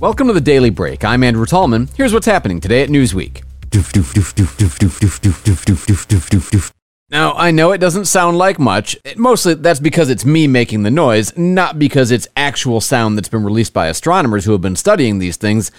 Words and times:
Welcome 0.00 0.26
to 0.26 0.32
the 0.32 0.40
Daily 0.40 0.70
Break. 0.70 1.04
I'm 1.04 1.22
Andrew 1.22 1.46
Tallman. 1.46 1.88
Here's 1.96 2.12
what's 2.12 2.26
happening 2.26 2.60
today 2.60 2.82
at 2.82 2.88
Newsweek. 2.88 3.44
Now, 7.10 7.32
I 7.34 7.52
know 7.52 7.70
it 7.70 7.78
doesn't 7.78 8.06
sound 8.06 8.36
like 8.36 8.58
much. 8.58 8.96
Mostly 9.16 9.54
that's 9.54 9.78
because 9.78 10.10
it's 10.10 10.24
me 10.24 10.48
making 10.48 10.82
the 10.82 10.90
noise, 10.90 11.34
not 11.38 11.78
because 11.78 12.10
it's 12.10 12.26
actual 12.36 12.80
sound 12.80 13.16
that's 13.16 13.28
been 13.28 13.44
released 13.44 13.72
by 13.72 13.86
astronomers 13.86 14.44
who 14.44 14.52
have 14.52 14.60
been 14.60 14.74
studying 14.74 15.20
these 15.20 15.36
things. 15.36 15.70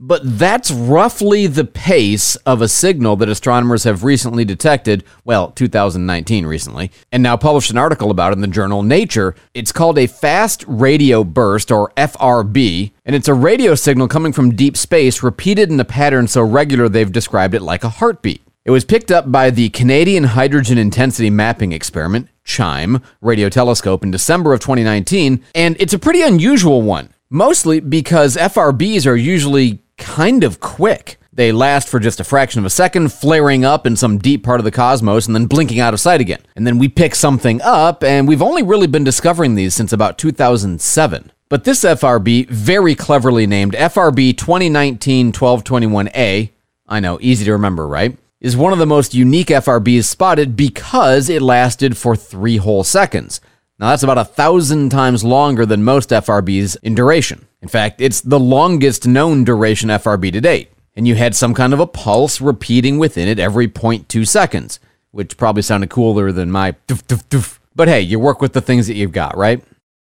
But 0.00 0.38
that's 0.38 0.70
roughly 0.70 1.48
the 1.48 1.64
pace 1.64 2.36
of 2.36 2.62
a 2.62 2.68
signal 2.68 3.16
that 3.16 3.28
astronomers 3.28 3.82
have 3.82 4.04
recently 4.04 4.44
detected, 4.44 5.02
well, 5.24 5.50
2019 5.50 6.46
recently, 6.46 6.92
and 7.10 7.20
now 7.20 7.36
published 7.36 7.72
an 7.72 7.78
article 7.78 8.12
about 8.12 8.32
in 8.32 8.40
the 8.40 8.46
journal 8.46 8.84
Nature. 8.84 9.34
It's 9.54 9.72
called 9.72 9.98
a 9.98 10.06
fast 10.06 10.64
radio 10.68 11.24
burst, 11.24 11.72
or 11.72 11.90
FRB, 11.96 12.92
and 13.04 13.16
it's 13.16 13.26
a 13.26 13.34
radio 13.34 13.74
signal 13.74 14.06
coming 14.06 14.32
from 14.32 14.54
deep 14.54 14.76
space 14.76 15.24
repeated 15.24 15.68
in 15.68 15.80
a 15.80 15.84
pattern 15.84 16.28
so 16.28 16.42
regular 16.42 16.88
they've 16.88 17.10
described 17.10 17.54
it 17.54 17.62
like 17.62 17.82
a 17.82 17.88
heartbeat. 17.88 18.42
It 18.64 18.70
was 18.70 18.84
picked 18.84 19.10
up 19.10 19.32
by 19.32 19.50
the 19.50 19.70
Canadian 19.70 20.24
Hydrogen 20.24 20.78
Intensity 20.78 21.30
Mapping 21.30 21.72
Experiment, 21.72 22.28
CHIME, 22.44 23.02
radio 23.20 23.48
telescope 23.48 24.04
in 24.04 24.12
December 24.12 24.52
of 24.52 24.60
2019, 24.60 25.44
and 25.56 25.76
it's 25.80 25.94
a 25.94 25.98
pretty 25.98 26.22
unusual 26.22 26.82
one, 26.82 27.12
mostly 27.30 27.80
because 27.80 28.36
FRBs 28.36 29.04
are 29.04 29.16
usually 29.16 29.82
kind 29.98 30.44
of 30.44 30.60
quick. 30.60 31.18
They 31.32 31.52
last 31.52 31.88
for 31.88 32.00
just 32.00 32.18
a 32.18 32.24
fraction 32.24 32.58
of 32.58 32.64
a 32.64 32.70
second, 32.70 33.12
flaring 33.12 33.64
up 33.64 33.86
in 33.86 33.94
some 33.94 34.18
deep 34.18 34.42
part 34.42 34.60
of 34.60 34.64
the 34.64 34.70
cosmos 34.70 35.26
and 35.26 35.36
then 35.36 35.46
blinking 35.46 35.78
out 35.78 35.94
of 35.94 36.00
sight 36.00 36.20
again. 36.20 36.40
And 36.56 36.66
then 36.66 36.78
we 36.78 36.88
pick 36.88 37.14
something 37.14 37.60
up, 37.62 38.02
and 38.02 38.26
we've 38.26 38.42
only 38.42 38.62
really 38.62 38.86
been 38.86 39.04
discovering 39.04 39.54
these 39.54 39.74
since 39.74 39.92
about 39.92 40.18
2007. 40.18 41.32
But 41.48 41.64
this 41.64 41.84
FRB, 41.84 42.48
very 42.48 42.94
cleverly 42.94 43.46
named 43.46 43.74
FRB 43.74 44.36
2019 44.36 45.32
1221A, 45.32 46.50
I 46.88 47.00
know, 47.00 47.18
easy 47.20 47.44
to 47.44 47.52
remember, 47.52 47.86
right? 47.86 48.18
Is 48.40 48.56
one 48.56 48.72
of 48.72 48.78
the 48.78 48.86
most 48.86 49.14
unique 49.14 49.48
FRBs 49.48 50.04
spotted 50.04 50.56
because 50.56 51.28
it 51.28 51.42
lasted 51.42 51.96
for 51.96 52.14
three 52.14 52.58
whole 52.58 52.84
seconds. 52.84 53.40
Now, 53.78 53.90
that's 53.90 54.02
about 54.02 54.18
a 54.18 54.24
thousand 54.24 54.90
times 54.90 55.24
longer 55.24 55.64
than 55.64 55.84
most 55.84 56.10
FRBs 56.10 56.76
in 56.82 56.94
duration. 56.94 57.47
In 57.60 57.68
fact, 57.68 58.00
it's 58.00 58.20
the 58.20 58.38
longest 58.38 59.06
known 59.06 59.44
duration 59.44 59.88
FRB 59.88 60.32
to 60.32 60.40
date. 60.40 60.70
And 60.94 61.06
you 61.06 61.14
had 61.14 61.34
some 61.34 61.54
kind 61.54 61.72
of 61.72 61.80
a 61.80 61.86
pulse 61.86 62.40
repeating 62.40 62.98
within 62.98 63.28
it 63.28 63.38
every 63.38 63.68
0.2 63.68 64.26
seconds, 64.26 64.80
which 65.10 65.36
probably 65.36 65.62
sounded 65.62 65.90
cooler 65.90 66.32
than 66.32 66.50
my 66.50 66.72
doof, 66.86 67.02
doof, 67.04 67.24
doof. 67.28 67.58
But 67.74 67.88
hey, 67.88 68.00
you 68.00 68.18
work 68.18 68.40
with 68.40 68.52
the 68.52 68.60
things 68.60 68.86
that 68.88 68.94
you've 68.94 69.12
got, 69.12 69.36
right? 69.36 69.62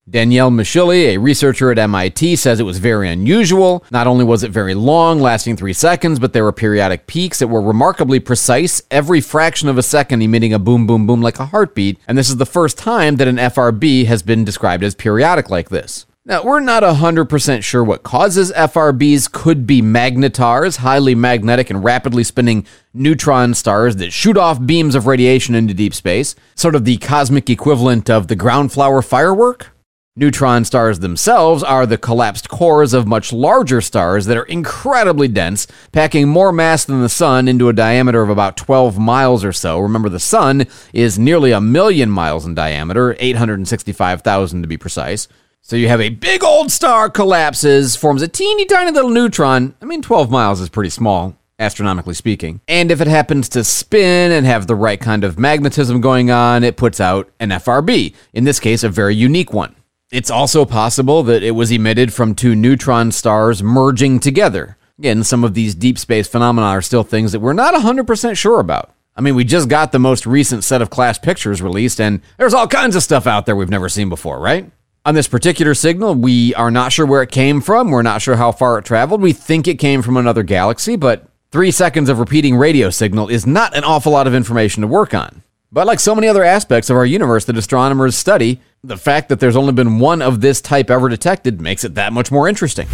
Daniele 0.09 0.49
Michilli, 0.49 1.13
a 1.13 1.17
researcher 1.19 1.71
at 1.71 1.77
MIT, 1.77 2.35
says 2.37 2.59
it 2.59 2.63
was 2.63 2.79
very 2.79 3.09
unusual. 3.09 3.83
Not 3.91 4.07
only 4.07 4.25
was 4.25 4.43
it 4.43 4.49
very 4.49 4.73
long, 4.73 5.19
lasting 5.19 5.55
three 5.55 5.73
seconds, 5.73 6.17
but 6.17 6.33
there 6.33 6.43
were 6.43 6.51
periodic 6.51 7.05
peaks 7.05 7.39
that 7.39 7.47
were 7.47 7.61
remarkably 7.61 8.19
precise, 8.19 8.81
every 8.89 9.21
fraction 9.21 9.69
of 9.69 9.77
a 9.77 9.83
second 9.83 10.23
emitting 10.23 10.53
a 10.53 10.57
boom, 10.57 10.87
boom, 10.87 11.05
boom 11.05 11.21
like 11.21 11.39
a 11.39 11.45
heartbeat. 11.47 11.99
And 12.07 12.17
this 12.17 12.29
is 12.29 12.37
the 12.37 12.45
first 12.47 12.77
time 12.77 13.17
that 13.17 13.27
an 13.27 13.37
FRB 13.37 14.05
has 14.05 14.23
been 14.23 14.43
described 14.43 14.83
as 14.83 14.95
periodic 14.95 15.51
like 15.51 15.69
this. 15.69 16.07
Now, 16.29 16.43
we're 16.43 16.59
not 16.59 16.83
100% 16.83 17.63
sure 17.63 17.83
what 17.83 18.03
causes 18.03 18.51
FRBs. 18.51 19.31
Could 19.31 19.65
be 19.65 19.81
magnetars, 19.81 20.77
highly 20.77 21.15
magnetic 21.15 21.71
and 21.71 21.83
rapidly 21.83 22.23
spinning 22.23 22.67
neutron 22.93 23.55
stars 23.55 23.95
that 23.95 24.13
shoot 24.13 24.37
off 24.37 24.63
beams 24.63 24.93
of 24.93 25.07
radiation 25.07 25.55
into 25.55 25.73
deep 25.73 25.95
space, 25.95 26.35
sort 26.53 26.75
of 26.75 26.85
the 26.85 26.97
cosmic 26.97 27.49
equivalent 27.49 28.11
of 28.11 28.27
the 28.27 28.35
ground 28.35 28.71
flower 28.71 29.01
firework. 29.01 29.71
Neutron 30.15 30.65
stars 30.65 30.99
themselves 30.99 31.63
are 31.63 31.87
the 31.87 31.97
collapsed 31.97 32.47
cores 32.47 32.93
of 32.93 33.07
much 33.07 33.33
larger 33.33 33.81
stars 33.81 34.27
that 34.27 34.37
are 34.37 34.43
incredibly 34.43 35.27
dense, 35.27 35.65
packing 35.91 36.29
more 36.29 36.51
mass 36.51 36.85
than 36.85 37.01
the 37.01 37.09
Sun 37.09 37.47
into 37.47 37.69
a 37.69 37.73
diameter 37.73 38.21
of 38.21 38.29
about 38.29 38.55
12 38.55 38.99
miles 38.99 39.43
or 39.43 39.51
so. 39.51 39.79
Remember, 39.79 40.09
the 40.09 40.19
Sun 40.19 40.67
is 40.93 41.17
nearly 41.17 41.51
a 41.51 41.59
million 41.59 42.11
miles 42.11 42.45
in 42.45 42.53
diameter, 42.53 43.15
865,000 43.17 44.61
to 44.61 44.67
be 44.67 44.77
precise. 44.77 45.27
So 45.61 45.75
you 45.75 45.87
have 45.87 46.01
a 46.01 46.09
big 46.09 46.43
old 46.43 46.71
star 46.71 47.09
collapses, 47.09 47.95
forms 47.95 48.23
a 48.23 48.27
teeny 48.27 48.65
tiny 48.65 48.91
little 48.91 49.11
neutron. 49.11 49.75
I 49.81 49.85
mean, 49.85 50.01
12 50.01 50.31
miles 50.31 50.61
is 50.61 50.69
pretty 50.69 50.89
small, 50.89 51.35
astronomically 51.59 52.15
speaking. 52.15 52.61
And 52.67 52.89
if 52.89 53.01
it 53.01 53.07
happens 53.07 53.47
to 53.49 53.63
spin 53.63 54.31
and 54.31 54.47
have 54.47 54.65
the 54.65 54.75
right 54.75 54.99
kind 54.99 55.23
of 55.23 55.37
magnetism 55.37 56.01
going 56.01 56.31
on, 56.31 56.63
it 56.63 56.75
puts 56.75 56.99
out 56.99 57.29
an 57.39 57.49
FRB, 57.49 58.15
in 58.33 58.45
this 58.45 58.59
case, 58.59 58.83
a 58.83 58.89
very 58.89 59.13
unique 59.13 59.53
one. 59.53 59.75
It's 60.11 60.31
also 60.31 60.65
possible 60.65 61.21
that 61.23 61.43
it 61.43 61.51
was 61.51 61.71
emitted 61.71 62.11
from 62.11 62.33
two 62.33 62.55
neutron 62.55 63.11
stars 63.11 63.61
merging 63.61 64.19
together. 64.19 64.75
Again, 64.97 65.23
some 65.23 65.43
of 65.43 65.53
these 65.53 65.75
deep 65.75 65.99
space 65.99 66.27
phenomena 66.27 66.65
are 66.65 66.81
still 66.81 67.03
things 67.03 67.31
that 67.31 67.41
we're 67.41 67.53
not 67.53 67.75
100% 67.75 68.35
sure 68.35 68.59
about. 68.59 68.91
I 69.15 69.21
mean, 69.21 69.35
we 69.35 69.43
just 69.43 69.69
got 69.69 69.91
the 69.91 69.99
most 69.99 70.25
recent 70.25 70.63
set 70.63 70.81
of 70.81 70.89
class 70.89 71.19
pictures 71.19 71.61
released, 71.61 72.01
and 72.01 72.21
there's 72.37 72.55
all 72.55 72.67
kinds 72.67 72.95
of 72.95 73.03
stuff 73.03 73.27
out 73.27 73.45
there 73.45 73.55
we've 73.55 73.69
never 73.69 73.87
seen 73.87 74.09
before, 74.09 74.39
right? 74.39 74.71
On 75.09 75.15
this 75.15 75.27
particular 75.27 75.73
signal, 75.73 76.13
we 76.13 76.53
are 76.53 76.69
not 76.69 76.91
sure 76.91 77.03
where 77.03 77.23
it 77.23 77.31
came 77.31 77.61
from. 77.61 77.89
We're 77.89 78.03
not 78.03 78.21
sure 78.21 78.35
how 78.35 78.51
far 78.51 78.77
it 78.77 78.85
traveled. 78.85 79.23
We 79.23 79.33
think 79.33 79.67
it 79.67 79.79
came 79.79 80.03
from 80.03 80.17
another 80.17 80.43
galaxy, 80.43 80.95
but 80.95 81.27
three 81.51 81.71
seconds 81.71 82.09
of 82.09 82.19
repeating 82.19 82.55
radio 82.55 82.91
signal 82.91 83.27
is 83.27 83.47
not 83.47 83.75
an 83.75 83.83
awful 83.83 84.11
lot 84.11 84.27
of 84.27 84.35
information 84.35 84.81
to 84.81 84.87
work 84.87 85.15
on. 85.15 85.41
But 85.71 85.87
like 85.87 85.99
so 85.99 86.13
many 86.13 86.27
other 86.27 86.43
aspects 86.43 86.91
of 86.91 86.95
our 86.95 87.07
universe 87.07 87.45
that 87.45 87.57
astronomers 87.57 88.15
study, 88.15 88.61
the 88.83 88.97
fact 88.97 89.29
that 89.29 89.39
there's 89.39 89.55
only 89.55 89.73
been 89.73 89.97
one 89.97 90.21
of 90.21 90.41
this 90.41 90.61
type 90.61 90.91
ever 90.91 91.09
detected 91.09 91.59
makes 91.59 91.83
it 91.83 91.95
that 91.95 92.13
much 92.13 92.31
more 92.31 92.47
interesting. 92.47 92.87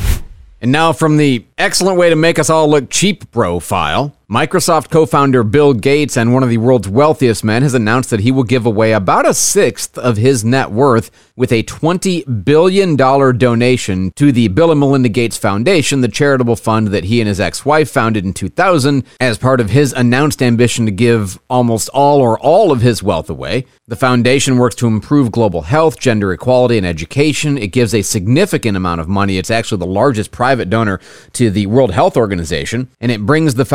And 0.62 0.72
now, 0.72 0.94
from 0.94 1.18
the 1.18 1.46
excellent 1.58 1.98
way 1.98 2.10
to 2.10 2.16
make 2.16 2.40
us 2.40 2.50
all 2.50 2.70
look 2.70 2.90
cheap 2.90 3.30
bro 3.32 3.60
file, 3.60 4.16
Microsoft 4.30 4.90
co 4.90 5.06
founder 5.06 5.44
Bill 5.44 5.74
Gates 5.74 6.18
and 6.18 6.34
one 6.34 6.42
of 6.42 6.50
the 6.50 6.58
world's 6.58 6.90
wealthiest 6.90 7.44
men 7.44 7.62
has 7.62 7.76
announced 7.76 8.10
that 8.10 8.22
he 8.22 8.32
will 8.32 8.44
give 8.44 8.66
away 8.66 8.92
about 8.92 9.28
a 9.28 9.36
sixth 9.36 10.00
of 10.00 10.18
his 10.18 10.44
net 10.44 10.72
worth 10.72 11.12
with 11.36 11.52
a 11.52 11.62
$20 11.62 12.44
billion 12.44 12.96
donation 12.96 14.12
to 14.16 14.32
the 14.32 14.48
Bill 14.48 14.72
and 14.72 14.80
Melinda 14.80 15.10
Gates 15.10 15.38
Foundation, 15.38 16.02
the 16.02 16.08
charitable 16.08 16.56
fund 16.56 16.88
that 16.88 17.04
he 17.04 17.22
and 17.22 17.28
his 17.28 17.40
ex 17.40 17.66
wife 17.66 17.92
founded 17.92 18.26
in 18.26 18.34
2000 18.34 19.04
as 19.20 19.38
part 19.38 19.62
of 19.62 19.70
his 19.70 19.94
announced 19.94 20.42
ambition 20.42 20.86
to 20.86 20.92
give 20.92 21.40
almost 21.48 21.90
all 21.90 22.20
or 22.20 22.40
all 22.40 22.72
of 22.72 22.82
his 22.82 23.04
wealth 23.04 23.30
away. 23.30 23.66
The 23.88 23.96
foundation 23.96 24.58
works 24.58 24.74
to 24.78 24.88
improve 24.88 25.32
global 25.32 25.62
health, 25.62 26.00
gender 26.00 26.34
equality, 26.34 26.80
and 26.80 26.88
education. 26.88 27.56
It 27.56 27.68
gives 27.68 27.94
a 27.94 28.02
significant 28.02 28.76
amount 28.76 29.02
of 29.02 29.08
money. 29.08 29.38
It's 29.38 29.52
actually 29.52 29.78
the 29.78 29.86
largest 29.86 30.32
private 30.32 30.72
donor 30.72 31.00
to 31.34 31.52
the 31.52 31.68
World 31.68 31.92
Health 31.92 32.18
Organization, 32.18 32.90
and 33.00 33.12
it 33.12 33.28
brings 33.28 33.54
the 33.54 33.66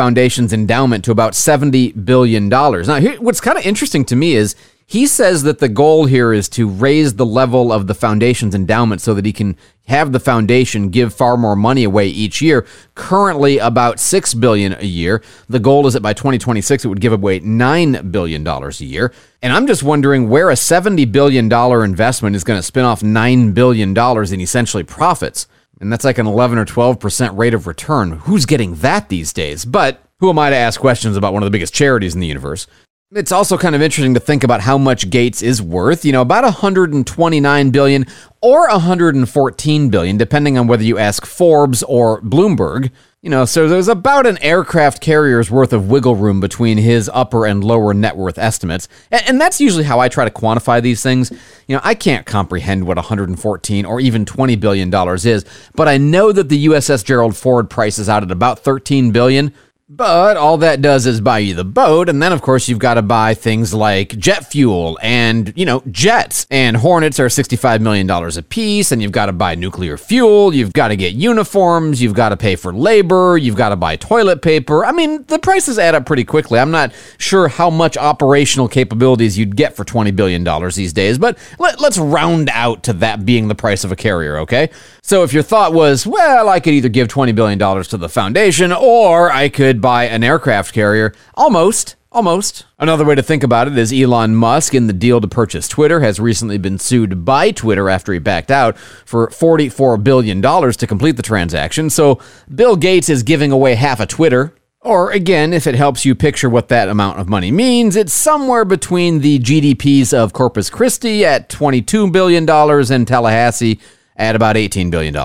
foundation's 0.41 0.53
endowment 0.53 1.05
to 1.05 1.11
about 1.11 1.33
$70 1.33 2.05
billion. 2.05 2.49
Now, 2.49 2.99
here, 2.99 3.21
what's 3.21 3.41
kind 3.41 3.57
of 3.57 3.65
interesting 3.65 4.05
to 4.05 4.15
me 4.15 4.33
is 4.33 4.55
he 4.87 5.05
says 5.07 5.43
that 5.43 5.59
the 5.59 5.69
goal 5.69 6.05
here 6.05 6.33
is 6.33 6.49
to 6.49 6.67
raise 6.67 7.13
the 7.13 7.25
level 7.25 7.71
of 7.71 7.85
the 7.87 7.93
foundation's 7.93 8.55
endowment 8.55 9.01
so 9.01 9.13
that 9.13 9.25
he 9.25 9.31
can 9.31 9.55
have 9.87 10.11
the 10.11 10.19
foundation 10.19 10.89
give 10.89 11.13
far 11.13 11.37
more 11.37 11.55
money 11.55 11.83
away 11.83 12.07
each 12.07 12.41
year. 12.41 12.65
Currently 12.95 13.59
about 13.59 13.99
6 13.99 14.33
billion 14.33 14.73
a 14.73 14.85
year. 14.85 15.21
The 15.47 15.59
goal 15.59 15.87
is 15.87 15.93
that 15.93 16.01
by 16.01 16.13
2026 16.13 16.85
it 16.85 16.87
would 16.87 17.01
give 17.01 17.13
away 17.13 17.39
9 17.39 18.11
billion 18.11 18.43
dollars 18.43 18.81
a 18.81 18.85
year. 18.85 19.13
And 19.41 19.53
I'm 19.53 19.67
just 19.67 19.83
wondering 19.83 20.27
where 20.27 20.49
a 20.49 20.55
70 20.55 21.05
billion 21.05 21.47
dollar 21.49 21.85
investment 21.85 22.35
is 22.35 22.43
going 22.43 22.59
to 22.59 22.63
spin 22.63 22.85
off 22.85 23.03
9 23.03 23.53
billion 23.53 23.93
dollars 23.93 24.31
in 24.31 24.41
essentially 24.41 24.83
profits. 24.83 25.47
And 25.79 25.91
that's 25.91 26.05
like 26.05 26.19
an 26.19 26.27
11 26.27 26.57
or 26.57 26.65
12% 26.65 27.37
rate 27.37 27.55
of 27.55 27.65
return. 27.65 28.11
Who's 28.25 28.45
getting 28.45 28.75
that 28.75 29.09
these 29.09 29.33
days? 29.33 29.65
But 29.65 29.99
who 30.21 30.29
am 30.29 30.39
I 30.39 30.51
to 30.51 30.55
ask 30.55 30.79
questions 30.79 31.17
about 31.17 31.33
one 31.33 31.43
of 31.43 31.47
the 31.47 31.51
biggest 31.51 31.73
charities 31.73 32.13
in 32.13 32.21
the 32.21 32.27
universe? 32.27 32.67
It's 33.13 33.33
also 33.33 33.57
kind 33.57 33.75
of 33.75 33.81
interesting 33.81 34.13
to 34.13 34.21
think 34.21 34.45
about 34.45 34.61
how 34.61 34.77
much 34.77 35.09
Gates 35.09 35.41
is 35.41 35.61
worth. 35.61 36.05
You 36.05 36.13
know, 36.13 36.21
about 36.21 36.45
129 36.45 37.71
billion 37.71 38.05
or 38.39 38.69
114 38.69 39.89
billion, 39.89 40.17
depending 40.17 40.57
on 40.57 40.67
whether 40.67 40.83
you 40.83 40.97
ask 40.97 41.25
Forbes 41.25 41.83
or 41.83 42.21
Bloomberg. 42.21 42.89
You 43.21 43.29
know, 43.29 43.45
so 43.45 43.67
there's 43.67 43.89
about 43.89 44.25
an 44.25 44.41
aircraft 44.41 45.01
carrier's 45.01 45.51
worth 45.51 45.73
of 45.73 45.89
wiggle 45.89 46.15
room 46.15 46.39
between 46.39 46.77
his 46.77 47.09
upper 47.13 47.45
and 47.45 47.63
lower 47.63 47.93
net 47.93 48.15
worth 48.15 48.37
estimates. 48.37 48.87
And, 49.11 49.41
that's 49.41 49.59
usually 49.59 49.83
how 49.83 49.99
I 49.99 50.07
try 50.07 50.23
to 50.23 50.31
quantify 50.31 50.81
these 50.81 51.03
things. 51.03 51.31
You 51.67 51.75
know, 51.75 51.81
I 51.83 51.95
can't 51.95 52.25
comprehend 52.25 52.87
what 52.87 52.97
114 52.97 53.85
or 53.85 53.99
even 53.99 54.25
20 54.25 54.55
billion 54.55 54.89
dollars 54.89 55.25
is, 55.25 55.45
but 55.75 55.87
I 55.87 55.97
know 55.97 56.31
that 56.31 56.49
the 56.49 56.65
USS 56.67 57.03
Gerald 57.03 57.35
Ford 57.35 57.69
prices 57.69 58.07
out 58.07 58.23
at 58.23 58.31
about 58.31 58.59
13 58.59 59.11
billion. 59.11 59.53
But 59.93 60.37
all 60.37 60.57
that 60.59 60.81
does 60.81 61.05
is 61.05 61.19
buy 61.19 61.39
you 61.39 61.53
the 61.53 61.65
boat, 61.65 62.07
and 62.07 62.23
then 62.23 62.31
of 62.31 62.41
course 62.41 62.69
you've 62.69 62.79
got 62.79 62.93
to 62.93 63.01
buy 63.01 63.33
things 63.33 63.73
like 63.73 64.17
jet 64.17 64.49
fuel 64.49 64.97
and, 65.01 65.51
you 65.57 65.65
know, 65.65 65.83
jets. 65.91 66.47
And 66.49 66.77
Hornets 66.77 67.19
are 67.19 67.25
$65 67.25 67.81
million 67.81 68.09
a 68.09 68.41
piece, 68.41 68.93
and 68.93 69.01
you've 69.01 69.11
got 69.11 69.25
to 69.25 69.33
buy 69.33 69.55
nuclear 69.55 69.97
fuel, 69.97 70.55
you've 70.55 70.71
got 70.71 70.87
to 70.87 70.95
get 70.95 71.11
uniforms, 71.13 72.01
you've 72.01 72.13
got 72.13 72.29
to 72.29 72.37
pay 72.37 72.55
for 72.55 72.73
labor, 72.73 73.37
you've 73.37 73.57
got 73.57 73.69
to 73.69 73.75
buy 73.75 73.97
toilet 73.97 74.41
paper. 74.41 74.85
I 74.85 74.93
mean, 74.93 75.25
the 75.25 75.39
prices 75.39 75.77
add 75.77 75.93
up 75.93 76.05
pretty 76.05 76.23
quickly. 76.23 76.57
I'm 76.57 76.71
not 76.71 76.93
sure 77.17 77.49
how 77.49 77.69
much 77.69 77.97
operational 77.97 78.69
capabilities 78.69 79.37
you'd 79.37 79.57
get 79.57 79.75
for 79.75 79.83
$20 79.83 80.15
billion 80.15 80.45
these 80.69 80.93
days, 80.93 81.17
but 81.17 81.37
let, 81.59 81.81
let's 81.81 81.97
round 81.97 82.49
out 82.53 82.83
to 82.83 82.93
that 82.93 83.25
being 83.25 83.49
the 83.49 83.55
price 83.55 83.83
of 83.83 83.91
a 83.91 83.97
carrier, 83.97 84.37
okay? 84.37 84.69
So 85.11 85.23
if 85.23 85.33
your 85.33 85.43
thought 85.43 85.73
was, 85.73 86.07
well, 86.07 86.47
I 86.47 86.61
could 86.61 86.73
either 86.73 86.87
give 86.87 87.09
$20 87.09 87.35
billion 87.35 87.59
to 87.59 87.97
the 87.97 88.07
foundation 88.07 88.71
or 88.71 89.29
I 89.29 89.49
could 89.49 89.81
buy 89.81 90.05
an 90.05 90.23
aircraft 90.23 90.73
carrier. 90.73 91.13
Almost. 91.33 91.97
Almost. 92.13 92.65
Another 92.79 93.03
way 93.03 93.15
to 93.15 93.21
think 93.21 93.43
about 93.43 93.67
it 93.67 93.77
is 93.77 93.91
Elon 93.91 94.35
Musk, 94.35 94.73
in 94.73 94.87
the 94.87 94.93
deal 94.93 95.19
to 95.19 95.27
purchase 95.27 95.67
Twitter, 95.67 95.99
has 95.99 96.21
recently 96.21 96.57
been 96.57 96.79
sued 96.79 97.25
by 97.25 97.51
Twitter 97.51 97.89
after 97.89 98.13
he 98.13 98.19
backed 98.19 98.51
out 98.51 98.77
for 98.77 99.27
$44 99.27 100.01
billion 100.01 100.41
to 100.41 100.87
complete 100.87 101.17
the 101.17 101.23
transaction. 101.23 101.89
So 101.89 102.21
Bill 102.55 102.77
Gates 102.77 103.09
is 103.09 103.21
giving 103.21 103.51
away 103.51 103.75
half 103.75 103.99
a 103.99 104.05
Twitter. 104.05 104.55
Or 104.79 105.11
again, 105.11 105.51
if 105.51 105.67
it 105.67 105.75
helps 105.75 106.05
you 106.05 106.15
picture 106.15 106.49
what 106.49 106.69
that 106.69 106.87
amount 106.87 107.19
of 107.19 107.27
money 107.27 107.51
means, 107.51 107.97
it's 107.97 108.13
somewhere 108.13 108.63
between 108.63 109.19
the 109.19 109.39
GDPs 109.39 110.13
of 110.13 110.31
Corpus 110.31 110.69
Christi 110.69 111.25
at 111.25 111.49
$22 111.49 112.13
billion 112.13 112.49
and 112.49 113.05
Tallahassee 113.05 113.81
at 114.15 114.35
about 114.35 114.55
$18 114.55 114.91
billion. 114.91 115.15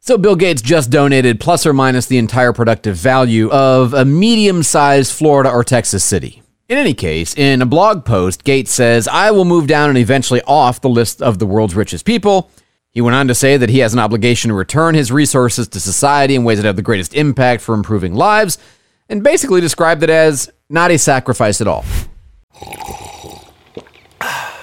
So 0.00 0.16
Bill 0.16 0.36
Gates 0.36 0.62
just 0.62 0.90
donated 0.90 1.40
plus 1.40 1.66
or 1.66 1.72
minus 1.72 2.06
the 2.06 2.18
entire 2.18 2.52
productive 2.52 2.96
value 2.96 3.50
of 3.50 3.92
a 3.92 4.04
medium 4.04 4.62
sized 4.62 5.12
Florida 5.12 5.50
or 5.50 5.64
Texas 5.64 6.04
city. 6.04 6.42
In 6.68 6.78
any 6.78 6.94
case, 6.94 7.36
in 7.36 7.62
a 7.62 7.66
blog 7.66 8.04
post, 8.04 8.44
Gates 8.44 8.72
says, 8.72 9.06
I 9.08 9.30
will 9.30 9.44
move 9.44 9.66
down 9.66 9.88
and 9.88 9.98
eventually 9.98 10.42
off 10.42 10.80
the 10.80 10.88
list 10.88 11.22
of 11.22 11.38
the 11.38 11.46
world's 11.46 11.74
richest 11.74 12.04
people. 12.04 12.50
He 12.90 13.00
went 13.00 13.14
on 13.14 13.28
to 13.28 13.34
say 13.34 13.56
that 13.56 13.68
he 13.68 13.80
has 13.80 13.92
an 13.92 13.98
obligation 13.98 14.48
to 14.48 14.54
return 14.54 14.94
his 14.94 15.12
resources 15.12 15.68
to 15.68 15.80
society 15.80 16.34
in 16.34 16.44
ways 16.44 16.58
that 16.58 16.66
have 16.66 16.76
the 16.76 16.82
greatest 16.82 17.14
impact 17.14 17.62
for 17.62 17.74
improving 17.74 18.14
lives, 18.14 18.58
and 19.08 19.22
basically 19.22 19.60
described 19.60 20.02
it 20.02 20.10
as 20.10 20.50
not 20.68 20.90
a 20.90 20.98
sacrifice 20.98 21.60
at 21.60 21.68
all. 21.68 21.84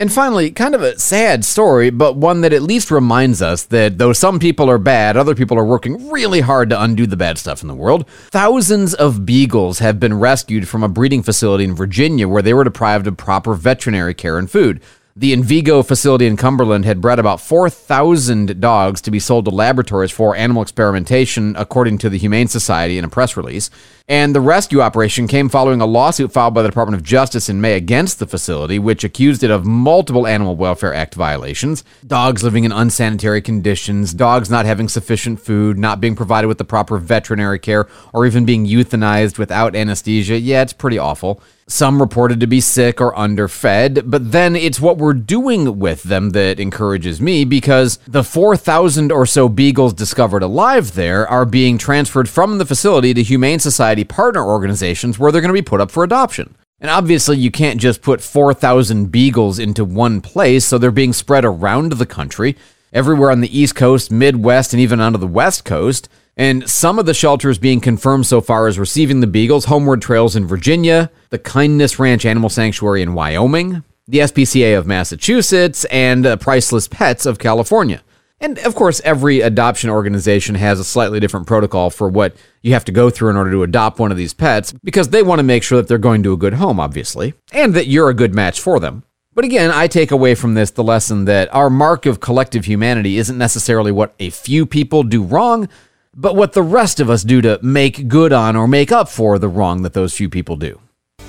And 0.00 0.12
finally, 0.12 0.50
kind 0.50 0.74
of 0.74 0.82
a 0.82 0.98
sad 0.98 1.44
story, 1.44 1.88
but 1.90 2.16
one 2.16 2.40
that 2.40 2.52
at 2.52 2.62
least 2.62 2.90
reminds 2.90 3.40
us 3.40 3.62
that 3.66 3.96
though 3.98 4.12
some 4.12 4.40
people 4.40 4.68
are 4.68 4.78
bad, 4.78 5.16
other 5.16 5.36
people 5.36 5.56
are 5.56 5.64
working 5.64 6.10
really 6.10 6.40
hard 6.40 6.68
to 6.70 6.82
undo 6.82 7.06
the 7.06 7.16
bad 7.16 7.38
stuff 7.38 7.62
in 7.62 7.68
the 7.68 7.76
world. 7.76 8.08
Thousands 8.08 8.92
of 8.94 9.24
beagles 9.24 9.78
have 9.78 10.00
been 10.00 10.18
rescued 10.18 10.66
from 10.66 10.82
a 10.82 10.88
breeding 10.88 11.22
facility 11.22 11.62
in 11.62 11.76
Virginia 11.76 12.26
where 12.26 12.42
they 12.42 12.54
were 12.54 12.64
deprived 12.64 13.06
of 13.06 13.16
proper 13.16 13.54
veterinary 13.54 14.14
care 14.14 14.36
and 14.36 14.50
food. 14.50 14.82
The 15.16 15.32
Envigo 15.32 15.86
facility 15.86 16.26
in 16.26 16.36
Cumberland 16.36 16.84
had 16.84 17.00
bred 17.00 17.20
about 17.20 17.40
4,000 17.40 18.60
dogs 18.60 19.00
to 19.02 19.12
be 19.12 19.20
sold 19.20 19.44
to 19.44 19.52
laboratories 19.52 20.10
for 20.10 20.34
animal 20.34 20.60
experimentation, 20.60 21.54
according 21.56 21.98
to 21.98 22.10
the 22.10 22.18
Humane 22.18 22.48
Society 22.48 22.98
in 22.98 23.04
a 23.04 23.08
press 23.08 23.36
release. 23.36 23.70
And 24.08 24.34
the 24.34 24.40
rescue 24.40 24.80
operation 24.80 25.28
came 25.28 25.48
following 25.48 25.80
a 25.80 25.86
lawsuit 25.86 26.32
filed 26.32 26.52
by 26.52 26.62
the 26.62 26.68
Department 26.68 27.00
of 27.00 27.06
Justice 27.06 27.48
in 27.48 27.60
May 27.60 27.74
against 27.74 28.18
the 28.18 28.26
facility, 28.26 28.80
which 28.80 29.04
accused 29.04 29.44
it 29.44 29.52
of 29.52 29.64
multiple 29.64 30.26
Animal 30.26 30.56
Welfare 30.56 30.92
Act 30.92 31.14
violations 31.14 31.84
dogs 32.04 32.42
living 32.42 32.64
in 32.64 32.72
unsanitary 32.72 33.40
conditions, 33.40 34.12
dogs 34.12 34.50
not 34.50 34.66
having 34.66 34.88
sufficient 34.88 35.40
food, 35.40 35.78
not 35.78 36.00
being 36.00 36.16
provided 36.16 36.48
with 36.48 36.58
the 36.58 36.64
proper 36.64 36.98
veterinary 36.98 37.60
care, 37.60 37.86
or 38.12 38.26
even 38.26 38.44
being 38.44 38.66
euthanized 38.66 39.38
without 39.38 39.76
anesthesia. 39.76 40.38
Yeah, 40.38 40.62
it's 40.62 40.72
pretty 40.72 40.98
awful. 40.98 41.40
Some 41.66 42.00
reported 42.00 42.40
to 42.40 42.46
be 42.46 42.60
sick 42.60 43.00
or 43.00 43.18
underfed, 43.18 44.10
but 44.10 44.32
then 44.32 44.54
it's 44.54 44.80
what 44.80 44.98
we're 44.98 45.03
doing 45.12 45.78
with 45.78 46.04
them 46.04 46.30
that 46.30 46.58
encourages 46.58 47.20
me 47.20 47.44
because 47.44 47.98
the 48.06 48.24
4,000 48.24 49.12
or 49.12 49.26
so 49.26 49.48
beagles 49.48 49.92
discovered 49.92 50.42
alive 50.42 50.94
there 50.94 51.28
are 51.28 51.44
being 51.44 51.76
transferred 51.76 52.28
from 52.28 52.58
the 52.58 52.64
facility 52.64 53.12
to 53.12 53.22
Humane 53.22 53.58
Society 53.58 54.04
partner 54.04 54.42
organizations 54.42 55.18
where 55.18 55.30
they're 55.30 55.42
going 55.42 55.50
to 55.50 55.52
be 55.52 55.62
put 55.62 55.80
up 55.80 55.90
for 55.90 56.04
adoption. 56.04 56.54
And 56.80 56.90
obviously, 56.90 57.38
you 57.38 57.50
can't 57.50 57.80
just 57.80 58.02
put 58.02 58.20
4,000 58.20 59.10
beagles 59.10 59.58
into 59.58 59.84
one 59.84 60.20
place, 60.20 60.66
so 60.66 60.76
they're 60.76 60.90
being 60.90 61.12
spread 61.12 61.44
around 61.44 61.92
the 61.92 62.06
country, 62.06 62.56
everywhere 62.92 63.30
on 63.30 63.40
the 63.40 63.58
East 63.58 63.74
Coast, 63.74 64.10
Midwest, 64.10 64.72
and 64.72 64.80
even 64.80 65.00
onto 65.00 65.18
the 65.18 65.26
West 65.26 65.64
Coast. 65.64 66.08
And 66.36 66.68
some 66.68 66.98
of 66.98 67.06
the 67.06 67.14
shelters 67.14 67.58
being 67.58 67.80
confirmed 67.80 68.26
so 68.26 68.40
far 68.40 68.66
as 68.66 68.78
receiving 68.78 69.20
the 69.20 69.26
Beagles 69.26 69.66
Homeward 69.66 70.02
Trails 70.02 70.34
in 70.34 70.46
Virginia, 70.46 71.10
the 71.30 71.38
Kindness 71.38 71.98
Ranch 71.98 72.26
Animal 72.26 72.50
Sanctuary 72.50 73.02
in 73.02 73.14
Wyoming, 73.14 73.84
the 74.06 74.18
SPCA 74.18 74.76
of 74.76 74.86
Massachusetts, 74.86 75.84
and 75.86 76.26
uh, 76.26 76.36
Priceless 76.36 76.88
Pets 76.88 77.26
of 77.26 77.38
California. 77.38 78.02
And 78.40 78.58
of 78.58 78.74
course, 78.74 79.00
every 79.04 79.40
adoption 79.40 79.88
organization 79.88 80.56
has 80.56 80.78
a 80.78 80.84
slightly 80.84 81.20
different 81.20 81.46
protocol 81.46 81.88
for 81.88 82.08
what 82.08 82.36
you 82.62 82.72
have 82.74 82.84
to 82.84 82.92
go 82.92 83.08
through 83.08 83.30
in 83.30 83.36
order 83.36 83.50
to 83.52 83.62
adopt 83.62 83.98
one 83.98 84.10
of 84.10 84.18
these 84.18 84.34
pets 84.34 84.72
because 84.84 85.08
they 85.08 85.22
want 85.22 85.38
to 85.38 85.44
make 85.44 85.62
sure 85.62 85.78
that 85.78 85.88
they're 85.88 85.98
going 85.98 86.22
to 86.24 86.32
a 86.32 86.36
good 86.36 86.54
home, 86.54 86.78
obviously, 86.78 87.34
and 87.52 87.72
that 87.74 87.86
you're 87.86 88.10
a 88.10 88.14
good 88.14 88.34
match 88.34 88.60
for 88.60 88.78
them. 88.80 89.04
But 89.34 89.44
again, 89.44 89.70
I 89.70 89.86
take 89.86 90.10
away 90.10 90.34
from 90.34 90.54
this 90.54 90.70
the 90.70 90.84
lesson 90.84 91.24
that 91.24 91.52
our 91.54 91.70
mark 91.70 92.06
of 92.06 92.20
collective 92.20 92.66
humanity 92.66 93.18
isn't 93.18 93.38
necessarily 93.38 93.90
what 93.90 94.14
a 94.20 94.30
few 94.30 94.66
people 94.66 95.02
do 95.02 95.22
wrong, 95.22 95.68
but 96.14 96.36
what 96.36 96.52
the 96.52 96.62
rest 96.62 97.00
of 97.00 97.10
us 97.10 97.24
do 97.24 97.40
to 97.40 97.58
make 97.62 98.08
good 98.08 98.32
on 98.32 98.54
or 98.54 98.68
make 98.68 98.92
up 98.92 99.08
for 99.08 99.38
the 99.38 99.48
wrong 99.48 99.82
that 99.82 99.92
those 99.92 100.14
few 100.14 100.28
people 100.28 100.56
do. 100.56 100.80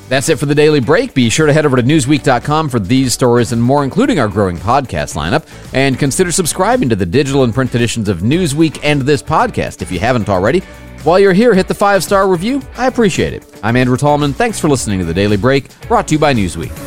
That's 0.07 0.29
it 0.29 0.37
for 0.37 0.45
the 0.45 0.53
daily 0.53 0.79
break. 0.79 1.13
Be 1.15 1.29
sure 1.29 1.47
to 1.47 1.53
head 1.53 1.65
over 1.65 1.77
to 1.77 1.83
Newsweek.com 1.83 2.69
for 2.69 2.79
these 2.79 3.13
stories 3.13 3.51
and 3.51 3.61
more, 3.61 3.83
including 3.83 4.19
our 4.19 4.27
growing 4.27 4.57
podcast 4.57 5.15
lineup. 5.15 5.47
And 5.73 5.97
consider 5.97 6.31
subscribing 6.31 6.89
to 6.89 6.95
the 6.95 7.05
digital 7.07 7.43
and 7.43 7.53
print 7.53 7.73
editions 7.73 8.07
of 8.07 8.19
Newsweek 8.19 8.79
and 8.83 9.01
this 9.01 9.23
podcast 9.23 9.81
if 9.81 9.91
you 9.91 9.99
haven't 9.99 10.29
already. 10.29 10.59
While 11.03 11.19
you're 11.19 11.33
here, 11.33 11.53
hit 11.55 11.67
the 11.67 11.73
five 11.73 12.03
star 12.03 12.27
review. 12.27 12.61
I 12.77 12.87
appreciate 12.87 13.33
it. 13.33 13.59
I'm 13.63 13.75
Andrew 13.75 13.97
Tallman. 13.97 14.33
Thanks 14.33 14.59
for 14.59 14.69
listening 14.69 14.99
to 14.99 15.05
the 15.05 15.13
Daily 15.13 15.37
Break, 15.37 15.69
brought 15.87 16.07
to 16.09 16.15
you 16.15 16.19
by 16.19 16.33
Newsweek. 16.33 16.84